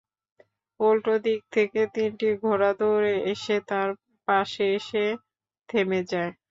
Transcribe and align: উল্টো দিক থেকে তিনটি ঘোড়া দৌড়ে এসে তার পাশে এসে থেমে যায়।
উল্টো 0.79 1.13
দিক 1.25 1.41
থেকে 1.55 1.81
তিনটি 1.95 2.27
ঘোড়া 2.41 2.71
দৌড়ে 2.79 3.13
এসে 3.31 3.55
তার 3.69 3.89
পাশে 4.27 4.65
এসে 4.77 5.05
থেমে 5.69 6.01
যায়। 6.11 6.31